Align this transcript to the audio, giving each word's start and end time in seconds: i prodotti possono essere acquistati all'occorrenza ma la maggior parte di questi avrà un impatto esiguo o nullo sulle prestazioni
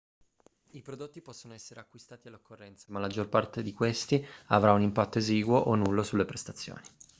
i 0.71 0.81
prodotti 0.81 1.21
possono 1.21 1.53
essere 1.53 1.79
acquistati 1.79 2.27
all'occorrenza 2.27 2.87
ma 2.89 2.97
la 2.99 3.05
maggior 3.05 3.29
parte 3.29 3.61
di 3.61 3.71
questi 3.71 4.25
avrà 4.47 4.73
un 4.73 4.81
impatto 4.81 5.19
esiguo 5.19 5.59
o 5.59 5.75
nullo 5.75 6.01
sulle 6.01 6.25
prestazioni 6.25 6.81